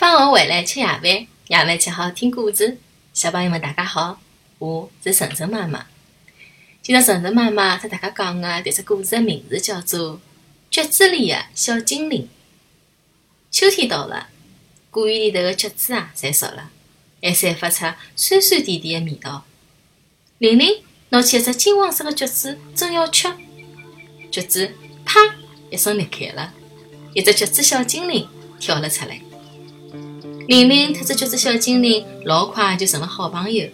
[0.00, 2.78] 放学回来吃夜饭，夜饭吃好听故事。
[3.12, 4.18] 小朋友们，大家好，
[4.58, 5.84] 我是晨晨妈妈。
[6.80, 10.14] 今朝晨晨妈妈和大家讲的迭只故事的名字叫做
[10.70, 12.22] 《橘子里的小精灵》。
[13.50, 14.28] 秋天到了，
[14.90, 16.70] 果园里头的橘子啊，侪熟了，
[17.22, 17.84] 还散发出
[18.16, 19.44] 酸酸甜甜的味道。
[20.38, 23.28] 玲玲拿起一只金黄色的橘子，正要吃，
[24.30, 24.72] 橘子
[25.04, 25.20] 啪
[25.70, 26.54] 一声裂开了，
[27.12, 28.26] 一只橘子小精灵
[28.58, 29.20] 跳了出来。
[30.50, 33.68] 玲玲特只橘子小精灵老快就成了好朋友，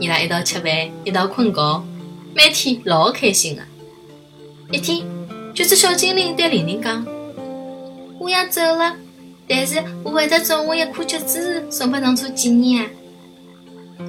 [0.00, 1.84] 伊拉一道吃饭，一道困觉，
[2.34, 3.62] 每天老开心的。
[4.72, 5.06] 一天，
[5.54, 7.06] 橘子小精灵对玲玲讲
[8.18, 8.96] ：“我要走了，
[9.46, 12.90] 但是我会得种我一颗橘子树送拨侬做纪念啊。”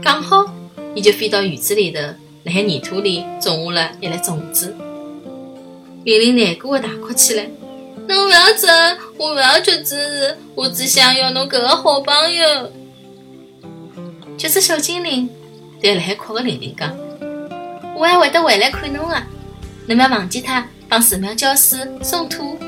[0.01, 0.43] 讲好，
[0.95, 2.01] 伊就飞到院子里头，
[2.41, 4.75] 辣海泥土里种下了一粒种子。
[6.05, 7.47] 玲玲难过的大哭起来。
[8.11, 8.67] 侬勿要走，
[9.17, 12.69] 我勿要橘子，我只想要侬搿个好朋友。
[14.37, 15.29] 橘子小精灵
[15.79, 16.93] 对辣海哭的玲玲讲
[17.95, 19.23] ：“我还会得回来看侬的，
[19.87, 22.59] 侬勿要忘记脱帮树苗浇水松土。”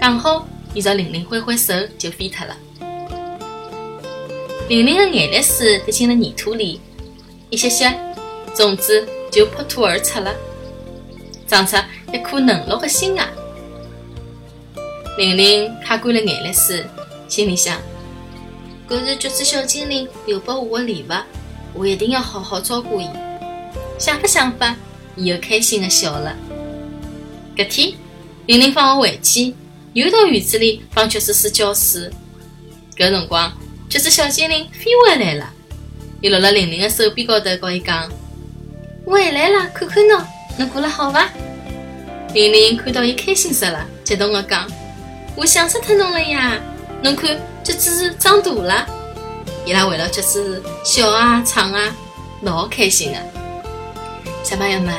[0.00, 2.56] 讲好，伊朝玲玲挥挥手就飞脱了。
[4.70, 6.80] 玲玲的眼泪水滴进了泥土里，
[7.50, 7.92] 一歇歇，
[8.56, 10.34] 种子就破土而出了，
[11.46, 11.76] 长出
[12.10, 13.28] 一颗嫩绿的新芽。
[15.18, 16.84] 玲玲擦干了眼泪水，
[17.28, 17.76] 心里想
[18.88, 21.12] ：“搿是橘子小精灵留拨我的礼物，
[21.74, 23.06] 我一定要好好照顾伊。”
[23.98, 24.74] 想法想法，
[25.16, 26.34] 伊又开心的笑了。
[27.56, 27.92] 搿天，
[28.46, 29.54] 玲玲放学回去，
[29.92, 32.08] 又到院子里帮橘子树浇水。
[32.96, 33.52] 搿辰光，
[33.90, 35.52] 橘子小精灵飞回来了，
[36.22, 38.10] 伊落辣玲玲的手臂高头，告伊讲
[39.04, 40.22] ：“我回来了，看看侬，
[40.58, 41.28] 侬过了好伐？”
[42.32, 44.70] 玲玲看到伊开心死了，激动的讲。
[45.36, 46.60] 我想死脱侬了呀！
[47.02, 48.86] 侬看，橘子树长大了，
[49.64, 51.94] 伊拉围绕橘子笑啊、唱啊，
[52.42, 53.18] 老开心的。
[54.44, 54.94] 小朋友们，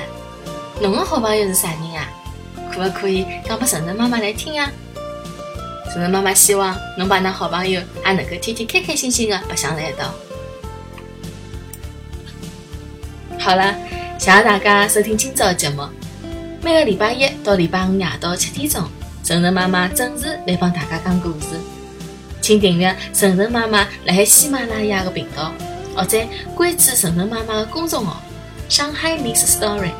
[0.81, 2.09] 侬的好朋友是啥人啊？
[2.73, 4.72] 可不可以讲拨晨晨妈妈来听啊？
[5.85, 10.11] 晨晨妈妈希望侬帮㑚好朋友也能够天天开开心心的白相在一道。
[13.38, 13.75] 好了，
[14.17, 15.83] 谢谢大家收听今朝的节目。
[16.63, 18.89] 每个礼拜一到礼拜五夜到七点钟。
[19.23, 21.47] 晨晨妈妈准时来帮大家讲故事，
[22.41, 25.53] 请订阅晨晨妈妈来海喜马拉雅的频道，
[25.95, 26.17] 或者
[26.55, 28.21] 关注晨晨妈妈的公众号
[28.67, 29.91] “上海 Miss Story”，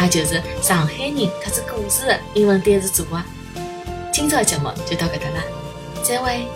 [0.00, 3.20] 也就是上海人特指故事的英文单词组合。
[4.12, 5.42] 今朝节目就到搿搭了，
[6.02, 6.46] 再会。